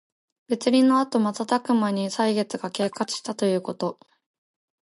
[0.47, 3.99] 別離のあとまたたくまに歳月が経過したということ。